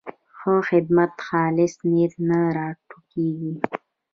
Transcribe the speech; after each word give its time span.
ښه 0.37 0.53
خدمت 0.69 1.11
د 1.17 1.21
خالص 1.25 1.73
نیت 1.91 2.13
نه 2.29 2.39
راټوکېږي. 2.57 3.53